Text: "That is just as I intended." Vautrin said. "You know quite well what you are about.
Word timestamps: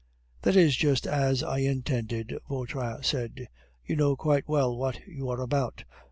"That 0.41 0.55
is 0.55 0.75
just 0.77 1.05
as 1.05 1.43
I 1.43 1.59
intended." 1.59 2.35
Vautrin 2.49 3.03
said. 3.03 3.47
"You 3.85 3.95
know 3.95 4.15
quite 4.15 4.47
well 4.47 4.75
what 4.75 4.99
you 5.05 5.29
are 5.29 5.41
about. 5.43 5.83